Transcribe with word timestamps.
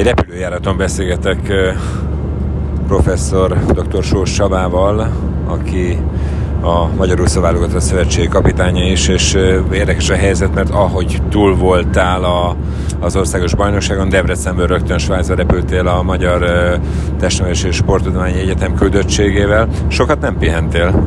Egy 0.00 0.06
repülőjáraton 0.06 0.76
beszélgetek 0.76 1.52
professzor 2.86 3.58
dr. 3.72 4.02
Sós 4.02 4.32
Csabával, 4.32 5.10
aki 5.46 5.98
a 6.62 6.86
Magyar 6.96 7.20
Úszóválogatott 7.20 7.80
Szövetség 7.80 8.28
kapitánya 8.28 8.90
is, 8.90 9.08
és 9.08 9.34
érdekes 9.72 10.10
a 10.10 10.14
helyzet, 10.14 10.54
mert 10.54 10.70
ahogy 10.70 11.22
túl 11.28 11.56
voltál 11.56 12.24
a, 12.24 12.56
az 13.00 13.16
országos 13.16 13.54
bajnokságon, 13.54 14.08
Debrecenből 14.08 14.66
rögtön 14.66 14.98
Svájcba 14.98 15.34
repültél 15.34 15.86
a 15.86 16.02
Magyar 16.02 16.44
Testnevelési 17.18 17.66
és 17.66 17.76
Sporttudományi 17.76 18.38
Egyetem 18.38 18.74
küldöttségével. 18.74 19.68
Sokat 19.88 20.20
nem 20.20 20.38
pihentél? 20.38 21.06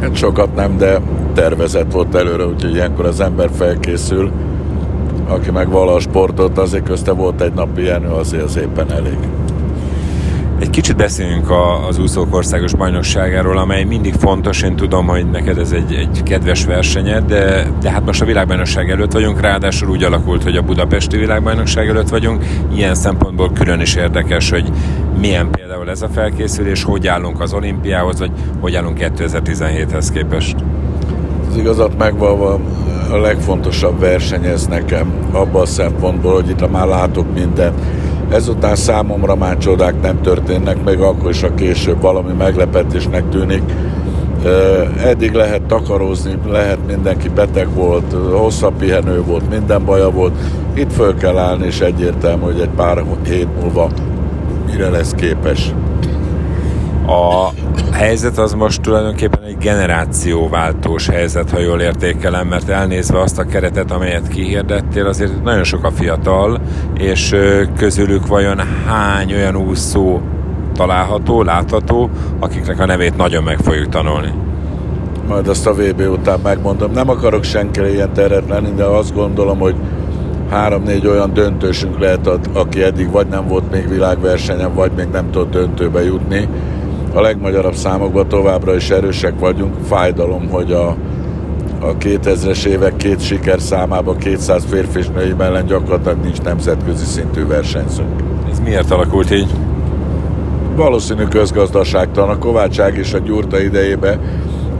Hát 0.00 0.16
sokat 0.16 0.54
nem, 0.54 0.76
de 0.76 1.00
tervezett 1.34 1.92
volt 1.92 2.14
előre, 2.14 2.46
úgyhogy 2.46 2.74
ilyenkor 2.74 3.06
az 3.06 3.20
ember 3.20 3.50
felkészül. 3.56 4.30
Aki 5.28 5.50
meg 5.50 5.70
vala 5.70 5.94
a 5.94 6.00
sportot, 6.00 6.58
azért 6.58 6.84
közte 6.84 7.12
volt 7.12 7.40
egy 7.40 7.52
nap 7.52 7.68
pihenő, 7.74 8.08
azért 8.08 8.42
az 8.42 8.56
éppen 8.56 8.92
elég. 8.92 9.18
Egy 10.58 10.70
kicsit 10.70 10.96
beszéljünk 10.96 11.50
a, 11.50 11.86
az 11.86 11.98
úszók 11.98 12.34
országos 12.34 12.74
bajnokságáról, 12.74 13.58
amely 13.58 13.84
mindig 13.84 14.14
fontos, 14.14 14.62
én 14.62 14.76
tudom, 14.76 15.06
hogy 15.06 15.30
neked 15.30 15.58
ez 15.58 15.72
egy, 15.72 15.94
egy 15.94 16.22
kedves 16.22 16.64
versenyed, 16.64 17.24
de, 17.24 17.66
de 17.80 17.90
hát 17.90 18.04
most 18.04 18.22
a 18.22 18.24
világbajnokság 18.24 18.90
előtt 18.90 19.12
vagyunk, 19.12 19.40
ráadásul 19.40 19.88
úgy 19.88 20.02
alakult, 20.02 20.42
hogy 20.42 20.56
a 20.56 20.62
budapesti 20.62 21.16
világbajnokság 21.16 21.88
előtt 21.88 22.08
vagyunk, 22.08 22.44
ilyen 22.74 22.94
szempontból 22.94 23.52
külön 23.52 23.80
is 23.80 23.94
érdekes, 23.94 24.50
hogy 24.50 24.70
milyen 25.20 25.50
például 25.50 25.90
ez 25.90 26.02
a 26.02 26.08
felkészülés, 26.08 26.84
hogy 26.84 27.06
állunk 27.06 27.40
az 27.40 27.52
olimpiához, 27.52 28.18
vagy 28.18 28.30
hogy 28.60 28.74
állunk 28.74 28.98
2017-hez 29.00 30.08
képest? 30.12 30.56
Az 31.50 31.56
igazat 31.56 31.98
megvalva 31.98 32.60
a 33.10 33.16
legfontosabb 33.16 34.00
verseny 34.00 34.44
ez 34.44 34.66
nekem, 34.66 35.12
abban 35.32 35.62
a 35.62 35.66
szempontból, 35.66 36.34
hogy 36.34 36.48
itt 36.48 36.70
már 36.70 36.86
látok 36.86 37.34
mindent 37.34 37.80
Ezután 38.30 38.76
számomra 38.76 39.34
már 39.34 39.58
csodák 39.58 40.00
nem 40.00 40.20
történnek, 40.20 40.84
meg 40.84 41.00
akkor 41.00 41.30
is 41.30 41.42
a 41.42 41.54
később 41.54 42.00
valami 42.00 42.32
meglepetésnek 42.32 43.28
tűnik. 43.28 43.62
Eddig 45.04 45.32
lehet 45.32 45.62
takarózni, 45.62 46.38
lehet 46.48 46.78
mindenki 46.86 47.28
beteg 47.28 47.74
volt, 47.74 48.16
hosszabb 48.32 48.74
pihenő 48.76 49.22
volt, 49.22 49.50
minden 49.50 49.84
baja 49.84 50.10
volt. 50.10 50.32
Itt 50.74 50.92
föl 50.92 51.16
kell 51.16 51.38
állni, 51.38 51.66
és 51.66 51.80
egyértelmű, 51.80 52.42
hogy 52.42 52.60
egy 52.60 52.70
pár 52.76 53.04
hét 53.24 53.48
múlva 53.60 53.88
mire 54.70 54.88
lesz 54.90 55.12
képes. 55.12 55.74
A 57.06 57.48
helyzet 57.92 58.38
az 58.38 58.52
most 58.52 58.80
tulajdonképpen 58.80 59.42
egy 59.42 59.58
generációváltós 59.58 61.08
helyzet, 61.08 61.50
ha 61.50 61.58
jól 61.58 61.80
értékelem, 61.80 62.46
mert 62.46 62.68
elnézve 62.68 63.20
azt 63.20 63.38
a 63.38 63.44
keretet, 63.44 63.90
amelyet 63.90 64.28
kihirdettél, 64.28 65.06
azért 65.06 65.42
nagyon 65.42 65.64
sok 65.64 65.84
a 65.84 65.90
fiatal, 65.90 66.60
és 66.94 67.36
közülük 67.76 68.26
vajon 68.26 68.60
hány 68.86 69.32
olyan 69.32 69.56
úszó 69.56 70.20
található, 70.74 71.42
látható, 71.42 72.10
akiknek 72.38 72.80
a 72.80 72.86
nevét 72.86 73.16
nagyon 73.16 73.42
meg 73.42 73.58
fogjuk 73.58 73.88
tanulni? 73.88 74.32
Majd 75.28 75.48
azt 75.48 75.66
a 75.66 75.74
VB 75.74 76.00
után 76.00 76.40
megmondom. 76.42 76.92
Nem 76.92 77.08
akarok 77.08 77.44
senkire 77.44 77.92
ilyen 77.92 78.12
teret 78.12 78.48
lenni, 78.48 78.70
de 78.76 78.84
azt 78.84 79.14
gondolom, 79.14 79.58
hogy 79.58 79.74
három-négy 80.50 81.06
olyan 81.06 81.32
döntősünk 81.32 81.98
lehet, 81.98 82.30
aki 82.52 82.82
eddig 82.82 83.10
vagy 83.10 83.26
nem 83.26 83.46
volt 83.46 83.70
még 83.70 83.88
világversenyen, 83.88 84.74
vagy 84.74 84.90
még 84.96 85.06
nem 85.12 85.30
tudott 85.30 85.50
döntőbe 85.50 86.04
jutni 86.04 86.48
a 87.14 87.20
legmagyarabb 87.20 87.74
számokban 87.74 88.28
továbbra 88.28 88.74
is 88.74 88.90
erősek 88.90 89.38
vagyunk. 89.38 89.74
Fájdalom, 89.84 90.48
hogy 90.48 90.72
a, 90.72 90.88
a 91.80 91.96
2000-es 91.98 92.64
évek 92.64 92.96
két 92.96 93.20
siker 93.20 93.60
számában 93.60 94.16
200 94.16 94.64
férfi 94.70 94.98
és 94.98 95.08
női 95.08 95.32
mellett 95.32 95.66
gyakorlatilag 95.66 96.18
nincs 96.22 96.40
nemzetközi 96.40 97.04
szintű 97.04 97.46
versenyzőnk. 97.46 98.22
Ez 98.50 98.60
miért 98.60 98.90
alakult 98.90 99.30
így? 99.30 99.50
Valószínű 100.76 101.24
közgazdaságtalan. 101.24 102.30
A 102.30 102.38
Kovács 102.38 102.78
és 102.78 103.12
a 103.12 103.18
Gyurta 103.18 103.60
idejébe 103.60 104.18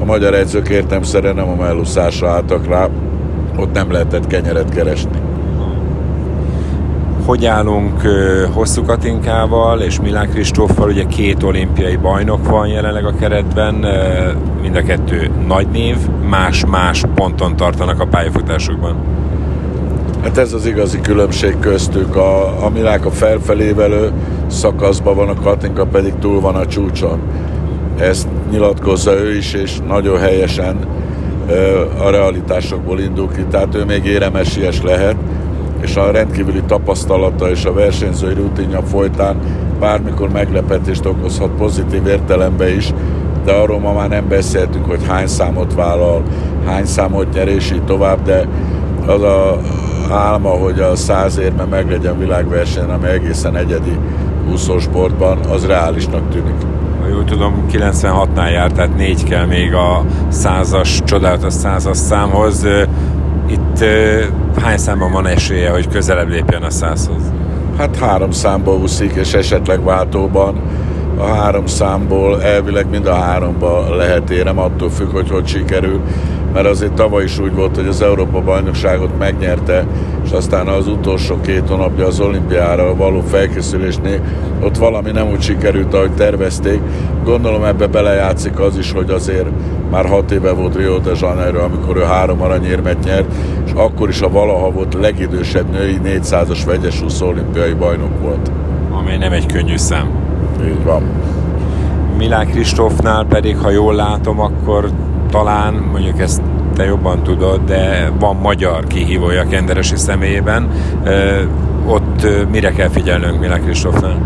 a 0.01 0.05
magyar 0.05 0.35
edzők 0.35 0.69
értemszerűen 0.69 1.35
nem 1.35 1.49
a 1.49 1.55
melluszásra 1.55 2.31
álltak 2.31 2.67
rá, 2.67 2.89
ott 3.57 3.73
nem 3.73 3.93
lehetett 3.93 4.27
kenyeret 4.27 4.69
keresni 4.69 5.34
hogy 7.25 7.47
állunk 7.47 8.01
Hosszú 8.53 8.85
Katinkával 8.85 9.81
és 9.81 10.01
Milán 10.01 10.31
Kristóffal, 10.31 10.89
ugye 10.89 11.05
két 11.05 11.43
olimpiai 11.43 11.97
bajnok 11.97 12.49
van 12.49 12.67
jelenleg 12.67 13.05
a 13.05 13.15
keretben, 13.15 13.75
mind 14.63 14.77
a 14.77 14.83
kettő 14.83 15.31
nagy 15.47 15.67
név, 15.69 15.97
más-más 16.29 17.03
ponton 17.15 17.57
tartanak 17.57 18.01
a 18.01 18.07
pályafutásukban. 18.07 18.97
Hát 20.23 20.39
ez 20.39 20.53
az 20.53 20.67
igazi 20.67 21.01
különbség 21.01 21.59
köztük. 21.59 22.17
A, 22.17 22.65
a 22.65 22.69
Milák 22.69 23.07
a 23.07 23.11
felfelévelő 23.11 24.13
szakaszban 24.47 25.17
van, 25.17 25.29
a 25.29 25.35
Katinka 25.35 25.87
pedig 25.87 26.13
túl 26.21 26.41
van 26.41 26.55
a 26.55 26.67
csúcson. 26.67 27.21
Ezt 27.99 28.29
nyilatkozza 28.51 29.13
ő 29.13 29.37
is, 29.37 29.53
és 29.53 29.79
nagyon 29.87 30.19
helyesen 30.19 30.87
a 31.99 32.11
realitásokból 32.11 33.01
indul 33.01 33.29
ki, 33.33 33.45
tehát 33.51 33.75
ő 33.75 33.85
még 33.85 34.05
éremesies 34.05 34.83
lehet 34.83 35.17
és 35.85 35.97
a 35.97 36.11
rendkívüli 36.11 36.63
tapasztalata 36.67 37.51
és 37.51 37.65
a 37.65 37.73
versenyzői 37.73 38.35
rutinja 38.35 38.83
folytán 38.83 39.37
bármikor 39.81 40.31
meglepetést 40.31 41.07
okozhat 41.07 41.51
pozitív 41.51 42.07
értelemben 42.07 42.69
is, 42.69 42.93
de 43.45 43.53
arról 43.53 43.79
ma 43.79 43.93
már 43.93 44.09
nem 44.09 44.29
beszéltünk, 44.29 44.85
hogy 44.85 45.07
hány 45.07 45.27
számot 45.27 45.75
vállal, 45.75 46.23
hány 46.67 46.85
számot 46.85 47.35
nyer, 47.35 47.49
és 47.49 47.71
így 47.71 47.85
tovább, 47.85 48.23
de 48.23 48.49
az 49.07 49.23
a 49.23 49.61
álma, 50.11 50.49
hogy 50.49 50.81
a 50.81 50.97
száz 50.97 51.39
érme 51.39 51.65
meglegyen 51.65 52.19
világverseny, 52.19 52.89
ami 52.89 53.07
egészen 53.07 53.57
egyedi 53.57 53.99
úszósportban, 54.53 55.39
az 55.39 55.67
reálisnak 55.67 56.29
tűnik. 56.29 56.55
Jól 57.11 57.25
tudom, 57.25 57.67
96-nál 57.73 58.53
járt, 58.53 58.75
tehát 58.75 58.97
négy 58.97 59.25
kell 59.25 59.47
még 59.47 59.75
a 59.75 60.05
százas, 60.29 61.01
csodálatos 61.05 61.53
százas 61.53 61.97
számhoz. 61.97 62.67
Itt 63.75 63.85
hány 64.61 64.79
számban 64.79 65.13
van 65.13 65.27
esélye, 65.27 65.71
hogy 65.71 65.89
közelebb 65.89 66.29
lépjen 66.29 66.63
a 66.63 66.71
százhoz? 66.71 67.23
Hát 67.79 67.97
három 67.97 68.31
számból 68.31 68.79
úszik, 68.79 69.13
és 69.13 69.35
esetleg 69.35 69.85
váltóban. 69.85 70.61
A 71.19 71.25
három 71.25 71.67
számból 71.67 72.43
elvileg 72.43 72.91
mind 72.91 73.07
a 73.07 73.15
háromba 73.15 73.97
lehet 73.97 74.31
érem, 74.31 74.59
attól 74.59 74.91
függ, 74.91 75.13
hogy 75.13 75.31
hogy 75.31 75.47
sikerül 75.47 76.01
mert 76.55 76.67
azért 76.67 76.93
tavaly 76.93 77.25
is 77.25 77.39
úgy 77.39 77.55
volt, 77.55 77.77
hogy 77.77 77.87
az 77.87 78.03
Európa 78.03 78.41
bajnokságot 78.41 79.19
megnyerte, 79.19 79.87
és 80.25 80.31
aztán 80.31 80.67
az 80.67 80.87
utolsó 80.87 81.41
két 81.41 81.69
hónapja 81.69 82.07
az 82.07 82.21
olimpiára 82.21 82.95
való 82.97 83.21
felkészülésnél 83.21 84.21
ott 84.63 84.77
valami 84.77 85.11
nem 85.11 85.31
úgy 85.31 85.41
sikerült, 85.41 85.95
ahogy 85.95 86.13
tervezték. 86.13 86.81
Gondolom 87.25 87.65
ebbe 87.65 87.87
belejátszik 87.87 88.61
az 88.61 88.79
is, 88.79 88.93
hogy 88.93 89.11
azért 89.11 89.47
már 89.91 90.07
hat 90.07 90.31
éve 90.31 90.53
volt 90.53 90.77
Rio 90.77 90.99
de 90.99 91.13
Janeiro, 91.21 91.63
amikor 91.63 91.97
ő 91.97 92.03
három 92.03 92.43
aranyérmet 92.43 93.05
nyert, 93.05 93.35
és 93.67 93.73
akkor 93.75 94.09
is 94.09 94.21
a 94.21 94.31
valaha 94.31 94.71
volt 94.71 94.95
legidősebb 94.95 95.71
női 95.71 95.99
400-as 96.05 96.63
vegyes 96.67 97.03
olimpiai 97.21 97.73
bajnok 97.73 98.21
volt. 98.21 98.51
Ami 98.91 99.17
nem 99.17 99.33
egy 99.33 99.47
könnyű 99.47 99.77
szem. 99.77 100.11
Így 100.65 100.85
van. 100.85 101.03
Milák 102.17 102.49
Kristófnál 102.51 103.25
pedig, 103.25 103.57
ha 103.57 103.71
jól 103.71 103.95
látom, 103.95 104.41
akkor 104.41 104.91
talán, 105.35 105.75
mondjuk 105.75 106.21
ezt 106.21 106.43
te 106.77 106.85
jobban 106.85 107.23
tudod, 107.23 107.61
de 107.67 108.11
van 108.19 108.37
magyar 108.37 108.87
kihívója 108.87 109.47
Kenderesi 109.49 109.97
személyében. 109.97 110.69
Ott 111.87 112.27
mire 112.51 112.71
kell 112.71 112.89
figyelnünk 112.89 113.41
Milák 113.41 113.63
Kristófnál? 113.63 114.19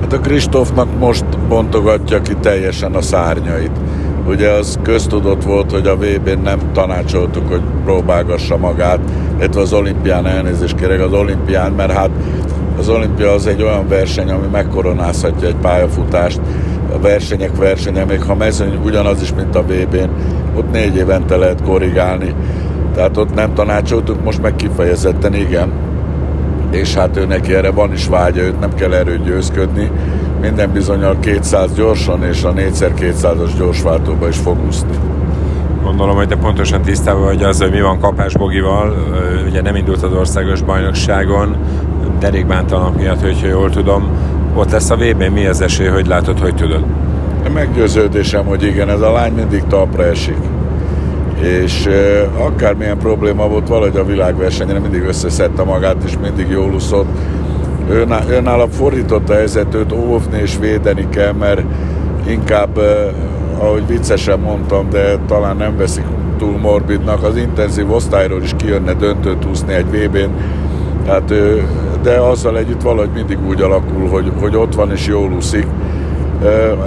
Hát 0.00 0.12
a 0.12 0.18
Kristófnak 0.18 0.98
most 0.98 1.24
bontogatja 1.48 2.20
ki 2.20 2.34
teljesen 2.40 2.94
a 2.94 3.02
szárnyait. 3.02 3.70
Ugye 4.26 4.50
az 4.50 4.78
köztudott 4.82 5.42
volt, 5.42 5.70
hogy 5.70 5.86
a 5.86 5.96
VB-n 5.96 6.42
nem 6.42 6.58
tanácsoltuk, 6.72 7.48
hogy 7.48 7.62
próbálgassa 7.84 8.56
magát, 8.56 8.98
illetve 9.38 9.60
az 9.60 9.72
olimpián 9.72 10.26
elnézést 10.26 10.76
kérek 10.76 11.00
az 11.00 11.12
olimpián, 11.12 11.72
mert 11.72 11.92
hát 11.92 12.10
az 12.78 12.88
olimpia 12.88 13.32
az 13.32 13.46
egy 13.46 13.62
olyan 13.62 13.88
verseny, 13.88 14.30
ami 14.30 14.46
megkoronázhatja 14.52 15.48
egy 15.48 15.56
pályafutást, 15.62 16.40
a 16.92 16.98
versenyek 16.98 17.56
versenye, 17.56 18.04
még 18.04 18.22
ha 18.22 18.34
mezőny 18.34 18.78
ugyanaz 18.84 19.22
is, 19.22 19.34
mint 19.34 19.54
a 19.54 19.62
VB-n, 19.62 20.10
ott 20.54 20.72
négy 20.72 20.96
évente 20.96 21.36
lehet 21.36 21.62
korrigálni. 21.62 22.34
Tehát 22.94 23.16
ott 23.16 23.34
nem 23.34 23.54
tanácsoltuk, 23.54 24.24
most 24.24 24.42
meg 24.42 24.56
kifejezetten 24.56 25.34
igen. 25.34 25.72
És 26.70 26.94
hát 26.94 27.16
ő 27.16 27.26
neki 27.26 27.54
erre 27.54 27.70
van 27.70 27.92
is 27.92 28.06
vágya, 28.06 28.42
őt 28.42 28.60
nem 28.60 28.74
kell 28.74 28.92
erőt 28.92 29.24
győzködni. 29.24 29.90
Minden 30.40 30.72
bizonyal 30.72 31.16
200 31.20 31.74
gyorsan, 31.74 32.22
és 32.22 32.44
a 32.44 32.52
4x200-as 32.52 33.50
gyorsváltóba 33.58 34.28
is 34.28 34.36
fog 34.36 34.56
úszni. 34.66 34.98
Gondolom, 35.82 36.16
hogy 36.16 36.28
te 36.28 36.36
pontosan 36.36 36.82
tisztában 36.82 37.22
vagy 37.22 37.42
az, 37.42 37.60
hogy 37.60 37.70
mi 37.70 37.80
van 37.80 38.00
Kapás 38.00 38.36
Bogival. 38.36 38.94
Ugye 39.46 39.62
nem 39.62 39.76
indult 39.76 40.02
az 40.02 40.12
országos 40.12 40.62
bajnokságon, 40.62 41.56
derékbántalan 42.18 42.92
miatt, 42.92 43.20
hogyha 43.20 43.46
jól 43.46 43.70
tudom 43.70 44.08
ott 44.54 44.70
lesz 44.70 44.90
a 44.90 44.96
vb 44.96 45.22
mi 45.32 45.46
az 45.46 45.60
esély, 45.60 45.86
hogy 45.86 46.06
látod, 46.06 46.38
hogy 46.38 46.54
tudod? 46.54 46.84
Meggyőződésem, 47.54 48.44
hogy 48.44 48.62
igen, 48.62 48.88
ez 48.88 49.00
a 49.00 49.12
lány 49.12 49.32
mindig 49.32 49.62
talpra 49.68 50.04
esik. 50.04 50.36
és 51.40 51.88
akármilyen 52.38 52.98
probléma 52.98 53.48
volt, 53.48 53.68
valahogy 53.68 53.96
a 53.96 54.04
világversenyen 54.04 54.80
mindig 54.80 55.02
összeszedte 55.02 55.62
magát, 55.62 55.96
és 56.04 56.12
mindig 56.22 56.48
jól 56.50 56.74
úszott. 56.74 57.06
Őnála 58.28 58.68
fordított 58.68 59.28
a 59.28 59.34
helyzetőt, 59.34 59.92
óvni 59.92 60.38
és 60.38 60.56
védeni 60.60 61.08
kell, 61.08 61.32
mert 61.32 61.62
inkább, 62.26 62.80
ahogy 63.58 63.86
viccesen 63.86 64.40
mondtam, 64.40 64.90
de 64.90 65.18
talán 65.26 65.56
nem 65.56 65.76
veszik 65.76 66.04
túl 66.38 66.58
morbidnak, 66.58 67.22
az 67.22 67.36
intenzív 67.36 67.92
osztályról 67.92 68.42
is 68.42 68.50
kijönne 68.56 68.92
döntőt 68.92 69.44
úszni 69.50 69.74
egy 69.74 69.86
VB-n, 69.90 70.30
tehát, 71.04 71.32
de 72.04 72.20
azzal 72.20 72.58
együtt 72.58 72.82
valahogy 72.82 73.10
mindig 73.14 73.38
úgy 73.46 73.60
alakul, 73.60 74.08
hogy, 74.08 74.32
hogy 74.40 74.56
ott 74.56 74.74
van 74.74 74.90
és 74.90 75.06
jól 75.06 75.32
úszik. 75.32 75.66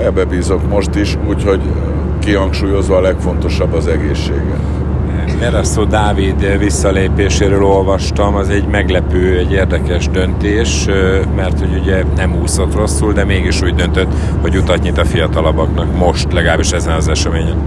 Ebbe 0.03 0.25
bízok 0.25 0.69
most 0.69 0.95
is, 0.95 1.17
úgyhogy 1.27 1.61
kihangsúlyozva 2.19 2.95
a 2.95 3.01
legfontosabb 3.01 3.73
az 3.73 3.87
egészsége. 3.87 4.55
Merasztó 5.39 5.83
Dávid 5.83 6.57
visszalépéséről 6.57 7.63
olvastam, 7.63 8.35
az 8.35 8.49
egy 8.49 8.67
meglepő, 8.67 9.37
egy 9.37 9.51
érdekes 9.51 10.09
döntés, 10.09 10.85
mert 11.35 11.59
hogy 11.59 11.79
ugye 11.81 12.03
nem 12.15 12.35
úszott 12.41 12.75
rosszul, 12.75 13.13
de 13.13 13.23
mégis 13.23 13.61
úgy 13.61 13.75
döntött, 13.75 14.13
hogy 14.41 14.57
utat 14.57 14.81
nyit 14.81 14.97
a 14.97 15.05
fiatalabbaknak 15.05 15.97
most, 15.97 16.33
legalábbis 16.33 16.71
ezen 16.71 16.93
az 16.93 17.07
eseményen. 17.07 17.57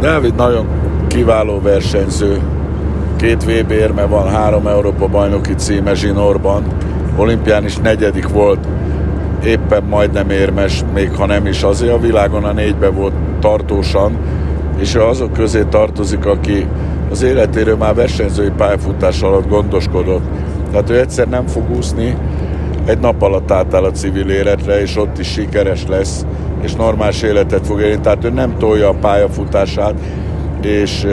Dávid 0.00 0.34
nagyon 0.34 0.66
kiváló 1.06 1.60
versenyző, 1.60 2.38
két 3.16 3.44
VB 3.44 3.70
érme 3.70 4.04
van, 4.04 4.28
három 4.30 4.66
Európa 4.66 5.06
bajnoki 5.06 5.54
címe 5.54 5.94
zsinórban, 5.94 6.62
olimpián 7.20 7.64
is 7.64 7.76
negyedik 7.76 8.28
volt, 8.28 8.66
éppen 9.44 9.82
majdnem 9.82 10.30
érmes, 10.30 10.84
még 10.94 11.12
ha 11.12 11.26
nem 11.26 11.46
is 11.46 11.62
azért 11.62 11.92
a 11.92 11.98
világon 11.98 12.44
a 12.44 12.52
négybe 12.52 12.88
volt 12.88 13.14
tartósan, 13.40 14.18
és 14.78 14.94
azok 14.94 15.32
közé 15.32 15.62
tartozik, 15.68 16.26
aki 16.26 16.66
az 17.10 17.22
életéről 17.22 17.76
már 17.76 17.94
versenyzői 17.94 18.50
pályafutás 18.56 19.22
alatt 19.22 19.48
gondoskodott. 19.48 20.22
Tehát 20.70 20.90
ő 20.90 21.00
egyszer 21.00 21.28
nem 21.28 21.46
fog 21.46 21.70
úszni, 21.76 22.16
egy 22.84 22.98
nap 22.98 23.22
alatt 23.22 23.50
átáll 23.50 23.84
a 23.84 23.90
civil 23.90 24.30
életre, 24.30 24.80
és 24.80 24.96
ott 24.96 25.18
is 25.18 25.28
sikeres 25.28 25.86
lesz, 25.86 26.26
és 26.62 26.74
normális 26.74 27.22
életet 27.22 27.66
fog 27.66 27.80
élni. 27.80 28.00
Tehát 28.00 28.24
ő 28.24 28.30
nem 28.30 28.56
tolja 28.58 28.88
a 28.88 28.94
pályafutását, 29.00 29.94
és 30.62 31.06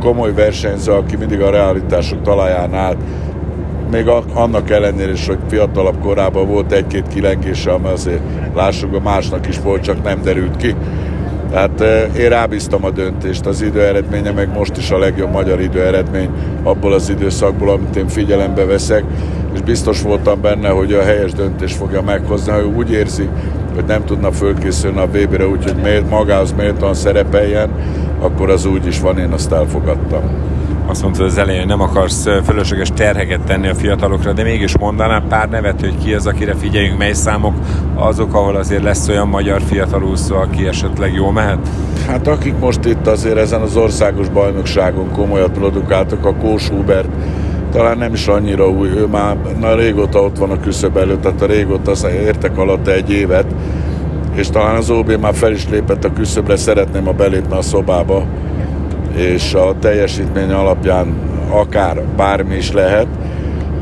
komoly 0.00 0.34
versenyző, 0.34 0.92
aki 0.92 1.16
mindig 1.16 1.40
a 1.40 1.50
realitások 1.50 2.22
talaján 2.22 2.74
állt, 2.74 2.98
még 3.90 4.08
annak 4.34 4.70
ellenére 4.70 5.12
is, 5.12 5.26
hogy 5.26 5.38
fiatalabb 5.48 6.00
korában 6.00 6.46
volt 6.46 6.72
egy-két 6.72 7.08
kilengése, 7.08 7.72
ami 7.72 7.88
azért 7.88 8.20
lássuk, 8.54 8.94
a 8.94 9.00
másnak 9.00 9.48
is 9.48 9.60
volt, 9.60 9.82
csak 9.82 10.02
nem 10.02 10.22
derült 10.22 10.56
ki. 10.56 10.74
Tehát 11.50 11.80
én 12.16 12.28
rábíztam 12.28 12.84
a 12.84 12.90
döntést, 12.90 13.46
az 13.46 13.62
időeredménye 13.62 14.30
meg 14.30 14.52
most 14.52 14.76
is 14.76 14.90
a 14.90 14.98
legjobb 14.98 15.32
magyar 15.32 15.60
időeredmény 15.60 16.30
abból 16.62 16.92
az 16.92 17.10
időszakból, 17.10 17.68
amit 17.68 17.96
én 17.96 18.08
figyelembe 18.08 18.64
veszek, 18.64 19.04
és 19.54 19.60
biztos 19.60 20.02
voltam 20.02 20.40
benne, 20.40 20.68
hogy 20.68 20.92
a 20.92 21.02
helyes 21.02 21.32
döntés 21.32 21.72
fogja 21.72 22.02
meghozni, 22.02 22.52
ha 22.52 22.58
ő 22.58 22.64
úgy 22.64 22.90
érzi, 22.90 23.28
hogy 23.74 23.84
nem 23.84 24.04
tudna 24.04 24.32
fölkészülni 24.32 24.98
a 24.98 25.06
VB-re, 25.06 25.46
úgyhogy 25.46 26.02
magához 26.10 26.52
méltóan 26.56 26.94
szerepeljen, 26.94 27.70
akkor 28.20 28.50
az 28.50 28.66
úgy 28.66 28.86
is 28.86 29.00
van, 29.00 29.18
én 29.18 29.32
azt 29.32 29.52
elfogadtam 29.52 30.22
azt 30.90 31.02
mondtad 31.02 31.26
az 31.26 31.38
elején, 31.38 31.60
hogy 31.60 31.68
nem 31.68 31.80
akarsz 31.80 32.26
fölösleges 32.44 32.88
terheket 32.94 33.40
tenni 33.40 33.68
a 33.68 33.74
fiatalokra, 33.74 34.32
de 34.32 34.42
mégis 34.42 34.78
mondanám 34.78 35.28
pár 35.28 35.48
nevet, 35.48 35.80
hogy 35.80 35.98
ki 35.98 36.14
az, 36.14 36.26
akire 36.26 36.54
figyeljünk, 36.54 36.98
mely 36.98 37.12
számok 37.12 37.54
azok, 37.94 38.34
ahol 38.34 38.56
azért 38.56 38.82
lesz 38.82 39.08
olyan 39.08 39.28
magyar 39.28 39.62
fiatalúszó, 39.62 40.36
aki 40.36 40.66
esetleg 40.66 41.14
jó 41.14 41.30
mehet? 41.30 41.68
Hát 42.06 42.26
akik 42.26 42.58
most 42.58 42.84
itt 42.84 43.06
azért 43.06 43.36
ezen 43.36 43.60
az 43.60 43.76
országos 43.76 44.28
bajnokságon 44.28 45.10
komolyat 45.12 45.50
produkáltak, 45.50 46.24
a 46.24 46.34
Kós 46.34 46.68
Hubert, 46.68 47.08
talán 47.72 47.98
nem 47.98 48.12
is 48.12 48.26
annyira 48.26 48.68
új, 48.68 48.88
ő 48.88 49.06
már 49.06 49.36
na, 49.60 49.74
régóta 49.74 50.22
ott 50.22 50.38
van 50.38 50.50
a 50.50 50.60
küszöb 50.60 50.96
előtt, 50.96 51.20
tehát 51.22 51.42
a 51.42 51.46
régóta 51.46 52.10
értek 52.10 52.58
alatt 52.58 52.86
egy 52.86 53.10
évet, 53.10 53.46
és 54.34 54.48
talán 54.48 54.76
az 54.76 54.90
OB 54.90 55.10
már 55.20 55.34
fel 55.34 55.52
is 55.52 55.68
lépett 55.68 56.04
a 56.04 56.12
küszöbre, 56.12 56.56
szeretném 56.56 57.08
a 57.08 57.12
belépne 57.12 57.56
a 57.56 57.62
szobába, 57.62 58.24
és 59.16 59.54
a 59.54 59.74
teljesítmény 59.80 60.50
alapján 60.50 61.14
akár 61.50 62.02
bármi 62.16 62.56
is 62.56 62.72
lehet. 62.72 63.06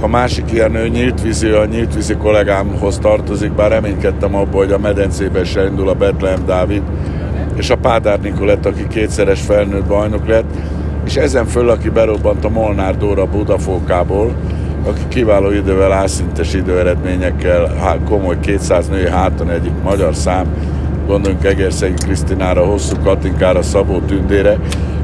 A 0.00 0.06
másik 0.06 0.52
ilyen 0.52 0.74
ő 0.74 0.88
nyílt 0.88 1.22
vízi, 1.22 1.48
a 1.48 1.64
nyílt 1.64 1.94
vízi 1.94 2.14
kollégámhoz 2.14 2.98
tartozik, 2.98 3.52
bár 3.52 3.70
reménykedtem 3.70 4.34
abban, 4.34 4.52
hogy 4.52 4.72
a 4.72 4.78
medencében 4.78 5.44
se 5.44 5.66
indul 5.66 5.88
a 5.88 5.94
Betlehem 5.94 6.46
Dávid, 6.46 6.82
és 7.56 7.70
a 7.70 7.76
Pádár 7.76 8.20
Nikolett, 8.20 8.66
aki 8.66 8.86
kétszeres 8.88 9.40
felnőtt 9.40 9.84
bajnok 9.84 10.26
lett, 10.26 10.50
és 11.04 11.16
ezen 11.16 11.46
föl, 11.46 11.68
aki 11.68 11.88
berobbant 11.88 12.44
a 12.44 12.48
Molnár 12.48 12.96
Dóra 12.96 13.26
Budafókából, 13.26 14.34
aki 14.84 15.00
kiváló 15.08 15.50
idővel, 15.50 15.92
ászintes 15.92 16.54
időeredményekkel, 16.54 17.74
komoly 18.08 18.40
200 18.40 18.88
női 18.88 19.08
háton 19.08 19.50
egyik 19.50 19.72
magyar 19.82 20.14
szám, 20.14 20.46
gondoljunk 21.06 21.44
Egerszegi 21.44 21.94
Krisztinára, 21.94 22.64
Hosszú 22.64 22.96
Katinkára, 23.02 23.62
Szabó 23.62 23.98
Tündére, 23.98 24.58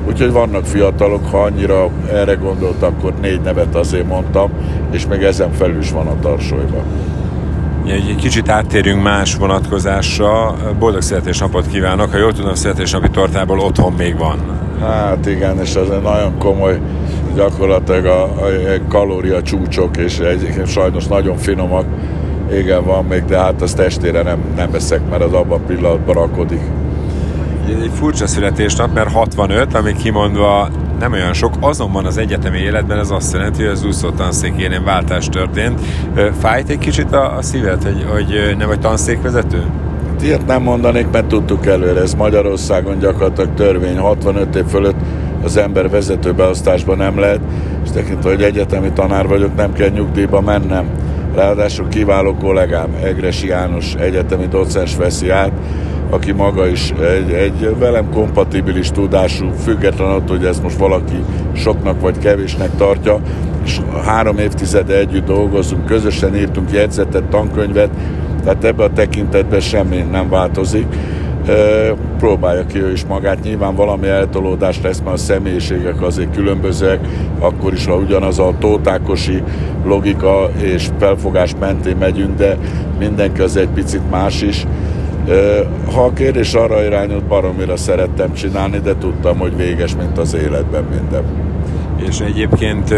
Úgyhogy 0.08 0.32
vannak 0.32 0.64
fiatalok, 0.64 1.30
ha 1.30 1.42
annyira 1.42 1.88
erre 2.12 2.34
gondolt, 2.34 2.82
akkor 2.82 3.12
négy 3.20 3.40
nevet 3.40 3.74
azért 3.74 4.06
mondtam, 4.06 4.50
és 4.90 5.06
még 5.06 5.22
ezen 5.22 5.52
felül 5.52 5.78
is 5.78 5.90
van 5.90 6.06
a 6.06 6.18
tarsolyban. 6.20 6.82
Egy 7.86 8.14
kicsit 8.16 8.48
áttérünk 8.48 9.02
más 9.02 9.34
vonatkozásra. 9.34 10.54
Boldog 10.78 11.02
születésnapot 11.02 11.66
kívánok! 11.66 12.10
Ha 12.10 12.18
jól 12.18 12.32
tudom, 12.32 12.54
születésnapi 12.54 13.08
tortából 13.08 13.58
otthon 13.58 13.92
még 13.92 14.18
van. 14.18 14.38
Hát 14.80 15.26
igen, 15.26 15.60
és 15.60 15.74
ez 15.74 15.88
egy 15.88 16.02
nagyon 16.02 16.38
komoly, 16.38 16.78
gyakorlatilag 17.34 18.04
a, 18.04 18.22
a, 18.22 18.46
a 18.46 18.88
kalória 18.88 19.42
csúcsok, 19.42 19.96
és 19.96 20.18
egy, 20.18 20.62
sajnos 20.66 21.06
nagyon 21.06 21.36
finomak. 21.36 21.84
Igen, 22.52 22.84
van 22.84 23.04
még, 23.04 23.24
de 23.24 23.38
hát 23.38 23.62
azt 23.62 23.76
testére 23.76 24.22
nem, 24.22 24.38
nem 24.56 24.70
veszek, 24.70 25.00
mert 25.10 25.22
az 25.22 25.32
abban 25.32 25.60
a 25.60 25.64
pillanatban 25.66 26.14
rakodik 26.14 26.60
egy 27.68 27.90
furcsa 27.94 28.26
születésnap, 28.26 28.94
mert 28.94 29.12
65, 29.12 29.74
ami 29.74 29.92
kimondva 29.92 30.68
nem 30.98 31.12
olyan 31.12 31.32
sok, 31.32 31.54
azonban 31.60 32.04
az 32.06 32.18
egyetemi 32.18 32.58
életben 32.58 32.98
ez 32.98 33.10
azt 33.10 33.32
jelenti, 33.32 33.62
hogy 33.62 33.72
az 33.72 33.84
úszó 33.84 34.10
tanszékén 34.10 34.84
váltás 34.84 35.28
történt. 35.28 35.80
Fájt 36.38 36.68
egy 36.68 36.78
kicsit 36.78 37.12
a, 37.12 37.36
a 37.36 37.42
szíved, 37.42 37.82
hogy, 37.82 38.06
hogy 38.10 38.54
nem 38.58 38.68
vagy 38.68 38.80
tanszékvezető? 38.80 39.64
Hát 40.10 40.22
ilyet 40.22 40.46
nem 40.46 40.62
mondanék, 40.62 41.10
mert 41.10 41.26
tudtuk 41.26 41.66
előre, 41.66 42.00
ez 42.00 42.14
Magyarországon 42.14 42.98
gyakorlatilag 42.98 43.54
törvény, 43.54 43.98
65 43.98 44.56
év 44.56 44.64
fölött 44.64 44.96
az 45.42 45.56
ember 45.56 45.90
vezetőbeosztásban 45.90 46.96
nem 46.96 47.18
lehet, 47.18 47.40
és 47.84 47.90
tekintve, 47.90 48.30
hogy 48.30 48.42
egyetemi 48.42 48.90
tanár 48.92 49.26
vagyok, 49.26 49.56
nem 49.56 49.72
kell 49.72 49.88
nyugdíjba 49.88 50.40
mennem. 50.40 50.86
Ráadásul 51.34 51.88
kiváló 51.88 52.34
kollégám, 52.34 52.88
Egresi 53.02 53.46
János 53.46 53.94
egyetemi 53.94 54.46
docens 54.46 54.96
veszi 54.96 55.30
át, 55.30 55.52
aki 56.14 56.32
maga 56.32 56.66
is 56.66 56.90
egy, 56.90 57.32
egy 57.32 57.76
velem 57.78 58.10
kompatibilis 58.10 58.90
tudású, 58.90 59.50
független 59.62 60.08
attól, 60.08 60.36
hogy 60.36 60.46
ezt 60.46 60.62
most 60.62 60.76
valaki 60.76 61.16
soknak 61.52 62.00
vagy 62.00 62.18
kevésnek 62.18 62.70
tartja, 62.76 63.20
és 63.64 63.80
három 64.04 64.38
évtizede 64.38 64.98
együtt 64.98 65.26
dolgozunk, 65.26 65.86
közösen 65.86 66.36
írtunk 66.36 66.72
jegyzetet, 66.72 67.24
tankönyvet, 67.24 67.90
tehát 68.44 68.64
ebben 68.64 68.86
a 68.90 68.92
tekintetben 68.92 69.60
semmi 69.60 69.96
nem 70.10 70.28
változik. 70.28 70.86
Próbálja 72.18 72.66
ki 72.66 72.82
ő 72.82 72.92
is 72.92 73.04
magát, 73.04 73.42
nyilván 73.42 73.74
valami 73.74 74.06
eltolódás 74.06 74.80
lesz, 74.82 75.00
mert 75.00 75.16
a 75.16 75.18
személyiségek 75.18 76.02
azért 76.02 76.34
különbözőek, 76.34 77.00
akkor 77.38 77.72
is, 77.72 77.86
ha 77.86 77.96
ugyanaz 77.96 78.38
a 78.38 78.52
tótákosi 78.58 79.42
logika 79.86 80.50
és 80.56 80.88
felfogás 80.98 81.52
mentén 81.60 81.96
megyünk, 81.96 82.36
de 82.36 82.56
mindenki 82.98 83.40
az 83.40 83.56
egy 83.56 83.68
picit 83.68 84.10
más 84.10 84.42
is 84.42 84.66
ha 85.94 86.04
a 86.04 86.12
kérdés 86.12 86.54
arra 86.54 86.84
irányult, 86.84 87.24
baromira 87.24 87.76
szerettem 87.76 88.34
csinálni, 88.34 88.78
de 88.78 88.94
tudtam, 88.98 89.38
hogy 89.38 89.56
véges, 89.56 89.96
mint 89.96 90.18
az 90.18 90.34
életben 90.34 90.84
minden. 90.90 91.22
És 92.08 92.20
egyébként 92.20 92.94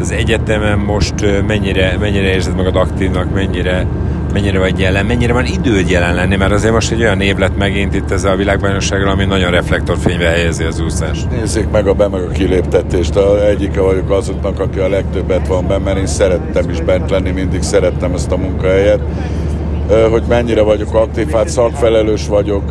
az 0.00 0.10
egyetemen 0.10 0.78
most 0.78 1.14
mennyire, 1.46 1.96
mennyire 2.00 2.26
érzed 2.32 2.54
magad 2.54 2.76
aktívnak, 2.76 3.34
mennyire, 3.34 3.86
mennyire 4.32 4.58
vagy 4.58 4.78
jelen, 4.78 5.06
mennyire 5.06 5.32
van 5.32 5.44
időd 5.44 5.90
jelen 5.90 6.14
lenni, 6.14 6.36
mert 6.36 6.52
azért 6.52 6.72
most 6.72 6.92
egy 6.92 7.00
olyan 7.00 7.20
év 7.20 7.36
lett 7.36 7.56
megint 7.56 7.94
itt 7.94 8.10
ez 8.10 8.24
a 8.24 8.36
világbajnokságra, 8.36 9.10
ami 9.10 9.24
nagyon 9.24 9.50
reflektorfénybe 9.50 10.26
helyezi 10.26 10.64
az 10.64 10.80
úszást. 10.80 11.30
Nézzék 11.30 11.70
meg 11.70 11.86
a 11.86 11.92
be 11.92 12.08
meg 12.08 12.22
a 12.22 12.28
kiléptetést. 12.28 13.16
A 13.16 13.46
egyike 13.48 13.80
vagyok 13.80 14.10
azoknak, 14.10 14.60
aki 14.60 14.78
a 14.78 14.88
legtöbbet 14.88 15.46
van 15.46 15.66
benne, 15.66 15.84
mert 15.84 15.98
én 15.98 16.06
szerettem 16.06 16.70
is 16.70 16.80
bent 16.80 17.10
lenni, 17.10 17.30
mindig 17.30 17.62
szerettem 17.62 18.14
ezt 18.14 18.30
a 18.30 18.36
munkahelyet 18.36 19.00
hogy 20.10 20.22
mennyire 20.28 20.62
vagyok 20.62 20.94
aktív, 20.94 21.30
hát 21.30 21.48
szakfelelős 21.48 22.26
vagyok, 22.26 22.62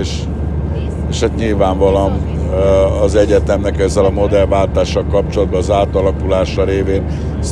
és, 0.00 0.22
és 1.10 1.20
hát 1.20 1.36
nyilvánvalóan 1.36 2.12
az 3.02 3.14
egyetemnek 3.14 3.80
ezzel 3.80 4.04
a 4.04 4.10
modellváltással 4.10 5.04
kapcsolatban, 5.10 5.58
az 5.58 5.70
átalakulása 5.70 6.64
révén 6.64 7.04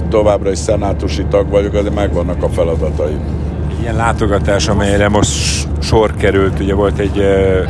továbbra 0.08 0.50
is 0.50 0.58
szenátusi 0.58 1.24
tag 1.24 1.48
vagyok, 1.50 1.74
azért 1.74 1.94
megvannak 1.94 2.42
a 2.42 2.48
feladatai. 2.48 3.16
Ilyen 3.80 3.96
látogatás, 3.96 4.68
amelyre 4.68 5.08
most 5.08 5.68
sor 5.80 6.14
került, 6.16 6.60
ugye 6.60 6.74
volt 6.74 6.98
egy, 6.98 7.18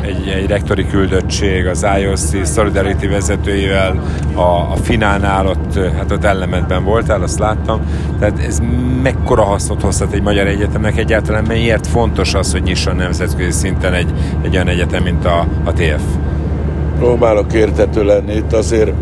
egy, 0.02 0.28
egy 0.28 0.46
rektori 0.46 0.86
küldöttség 0.86 1.66
az 1.66 1.86
IOC 2.00 2.48
Solidarity 2.54 3.08
vezetőivel, 3.08 4.02
a, 4.34 4.40
a 4.40 4.76
finálnál 4.82 5.46
ott, 5.46 5.78
hát 5.96 6.10
ott 6.10 6.24
elementben 6.24 6.84
voltál, 6.84 7.22
azt 7.22 7.38
láttam. 7.38 7.80
Tehát 8.18 8.38
ez 8.46 8.60
mekkora 9.02 9.42
hasznot 9.42 9.82
hozhat 9.82 10.12
egy 10.12 10.22
magyar 10.22 10.46
egyetemnek 10.46 10.98
egyáltalán, 10.98 11.44
miért 11.44 11.86
fontos 11.86 12.34
az, 12.34 12.52
hogy 12.52 12.62
nyisson 12.62 12.96
nemzetközi 12.96 13.50
szinten 13.50 13.94
egy, 13.94 14.12
egy 14.42 14.54
olyan 14.54 14.68
egyetem, 14.68 15.02
mint 15.02 15.24
a, 15.24 15.46
a 15.64 15.72
TF? 15.72 16.02
Próbálok 16.98 17.52
értető 17.52 18.04
lenni. 18.04 18.34
Itt 18.34 18.52
azért 18.52 18.92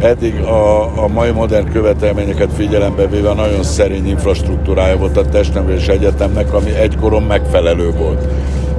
eddig 0.00 0.40
a, 0.40 0.82
a 1.02 1.08
mai 1.08 1.30
modern 1.30 1.72
követelményeket 1.72 2.52
figyelembe 2.52 3.06
véve 3.06 3.32
nagyon 3.32 3.62
szerény 3.62 4.08
infrastruktúrája 4.08 4.96
volt 4.96 5.16
a 5.16 5.28
testnevelés 5.28 5.88
egyetemnek, 5.88 6.52
ami 6.52 6.74
egykoron 6.74 7.22
megfelelő 7.22 7.90
volt. 7.90 8.26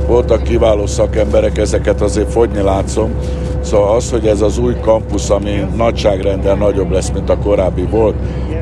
Voltak 0.08 0.44
kiváló 0.44 0.86
szakemberek, 0.86 1.58
ezeket 1.58 2.02
azért 2.02 2.32
fogyni 2.32 2.62
látszom, 2.62 3.14
Szóval 3.66 3.96
az, 3.96 4.12
hogy 4.12 4.28
ez 4.28 4.42
az 4.42 4.58
új 4.58 4.76
kampusz, 4.82 5.30
ami 5.30 5.66
nagyságrendel 5.76 6.56
nagyobb 6.56 6.92
lesz, 6.92 7.12
mint 7.12 7.30
a 7.30 7.38
korábbi 7.38 7.82
volt, 7.82 8.16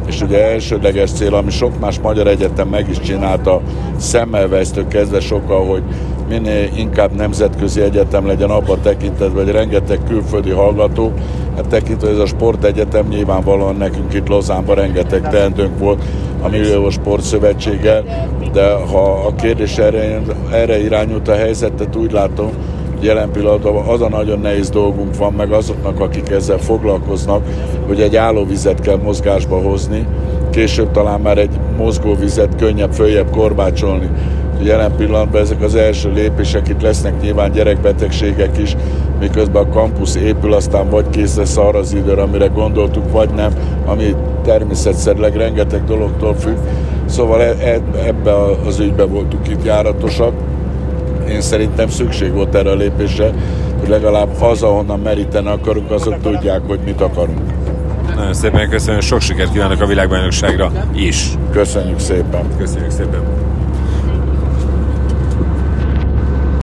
és 0.08 0.22
ugye 0.22 0.52
elsődleges 0.52 1.12
cél, 1.12 1.34
ami 1.34 1.52
sok 1.52 1.80
más 1.80 2.00
magyar 2.00 2.28
egyetem 2.28 2.68
meg 2.68 2.90
is 2.90 3.00
csinálta, 3.00 3.62
szemmelvesztő 3.98 4.88
kezdve 4.88 5.20
sokkal, 5.20 5.66
hogy 5.66 5.84
minél 6.28 6.70
inkább 6.76 7.16
nemzetközi 7.16 7.82
egyetem 7.82 8.28
legyen 8.28 8.50
abban 8.50 8.80
tekintetben, 8.82 9.44
hogy 9.44 9.54
rengeteg 9.54 10.00
külföldi 10.08 10.50
hallgató, 10.50 11.12
hát 11.56 11.68
tekintve 11.68 12.10
ez 12.10 12.18
a 12.18 12.26
sportegyetem 12.26 13.08
nyilvánvalóan 13.08 13.76
nekünk 13.76 14.14
itt 14.14 14.28
Lozánban 14.28 14.76
rengeteg 14.76 15.30
teendőnk 15.30 15.80
volt 15.80 16.04
a 16.42 16.50
Milliós 16.50 16.94
Sportszövetséggel, 16.94 18.04
de 18.54 18.74
ha 18.74 19.12
a 19.12 19.36
kérdés 19.36 19.78
erre, 19.78 20.22
erre 20.52 20.84
irányult 20.84 21.28
a 21.28 21.36
helyzetet, 21.36 21.96
úgy 21.96 22.12
látom, 22.12 22.50
jelen 23.00 23.32
pillanatban 23.32 23.86
az 23.88 24.02
a 24.02 24.10
nagyon 24.10 24.40
nehéz 24.40 24.70
dolgunk 24.70 25.18
van, 25.18 25.34
meg 25.34 25.52
azoknak, 25.52 26.00
akik 26.00 26.30
ezzel 26.30 26.58
foglalkoznak, 26.58 27.44
hogy 27.88 28.02
egy 28.02 28.16
állóvizet 28.16 28.80
kell 28.80 28.98
mozgásba 28.98 29.62
hozni, 29.62 30.08
később 30.50 30.92
talán 30.92 31.22
már 31.22 31.38
egy 31.38 31.60
mozgóvizet 31.78 32.56
könnyebb 32.56 32.92
följebb 32.92 33.30
korbácsolni. 33.30 34.10
Jelen 34.64 34.96
pillanatban 34.96 35.42
ezek 35.42 35.62
az 35.62 35.76
első 35.76 36.12
lépések, 36.12 36.68
itt 36.68 36.82
lesznek 36.82 37.22
nyilván 37.22 37.52
gyerekbetegségek 37.52 38.58
is, 38.58 38.76
miközben 39.20 39.64
a 39.64 39.70
kampusz 39.70 40.16
épül, 40.16 40.54
aztán 40.54 40.90
vagy 40.90 41.10
kész 41.10 41.36
lesz 41.36 41.58
arra 41.58 41.80
az 41.80 41.94
időre, 41.94 42.22
amire 42.22 42.48
gondoltuk, 42.48 43.12
vagy 43.12 43.30
nem, 43.30 43.52
ami 43.86 44.16
természetszerűleg 44.44 45.36
rengeteg 45.36 45.84
dologtól 45.84 46.36
függ. 46.36 46.58
Szóval 47.06 47.42
e, 47.42 47.56
e, 47.60 47.80
ebbe 48.06 48.34
az 48.66 48.80
ügybe 48.80 49.04
voltunk 49.04 49.48
itt 49.48 49.64
járatosak. 49.64 50.34
Én 51.30 51.42
szerintem 51.42 51.90
szükség 51.90 52.34
volt 52.34 52.56
erre 52.56 52.70
a 52.72 52.76
lépésre, 52.76 53.32
hogy 53.80 53.90
legalább 53.90 54.42
az, 54.42 54.64
ahonnan 54.64 55.00
meríteni 55.00 55.48
akarunk, 55.48 55.92
azok 55.92 56.22
tudják, 56.22 56.62
hogy 56.68 56.80
mit 56.86 57.02
akarunk. 57.02 57.40
Nagyon 58.16 58.34
szépen 58.34 58.70
köszönöm, 58.70 59.00
sok 59.00 59.22
sikert 59.22 59.52
kívánok 59.52 59.82
a 59.82 59.86
világbajnokságra 59.86 60.72
is. 60.96 61.30
Köszönjük 61.52 62.00
szépen. 62.00 62.46
Köszönjük 62.58 62.92
szépen. 62.92 63.22